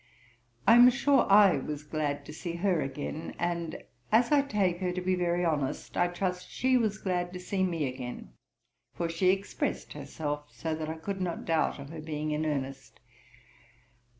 I 0.65 0.73
am 0.73 0.89
sure 0.89 1.31
I 1.31 1.57
was 1.59 1.83
glad 1.83 2.25
to 2.25 2.33
see 2.33 2.53
her 2.55 2.81
again; 2.81 3.35
and, 3.37 3.83
as 4.11 4.31
I 4.31 4.41
take 4.41 4.79
her 4.79 4.91
to 4.91 4.99
be 4.99 5.13
very 5.13 5.45
honest, 5.45 5.95
I 5.95 6.07
trust 6.07 6.49
she 6.49 6.75
was 6.75 6.97
glad 6.97 7.31
to 7.33 7.39
see 7.39 7.61
me 7.63 7.85
again; 7.87 8.31
for 8.95 9.07
she 9.07 9.29
expressed 9.29 9.93
herself 9.93 10.49
so, 10.51 10.73
that 10.73 10.89
I 10.89 10.95
could 10.97 11.21
not 11.21 11.45
doubt 11.45 11.77
of 11.77 11.89
her 11.91 12.01
being 12.01 12.31
in 12.31 12.47
earnest. 12.47 12.99